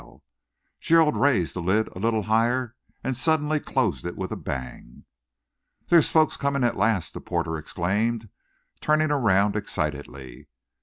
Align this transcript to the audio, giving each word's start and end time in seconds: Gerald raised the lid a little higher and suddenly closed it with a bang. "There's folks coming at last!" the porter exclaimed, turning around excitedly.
Gerald 0.79 1.15
raised 1.15 1.53
the 1.53 1.61
lid 1.61 1.87
a 1.89 1.99
little 1.99 2.23
higher 2.23 2.75
and 3.03 3.15
suddenly 3.15 3.59
closed 3.59 4.03
it 4.03 4.15
with 4.17 4.31
a 4.31 4.35
bang. 4.35 5.05
"There's 5.89 6.11
folks 6.11 6.37
coming 6.37 6.63
at 6.63 6.75
last!" 6.75 7.13
the 7.13 7.21
porter 7.21 7.55
exclaimed, 7.55 8.27
turning 8.79 9.11
around 9.11 9.55
excitedly. 9.55 10.47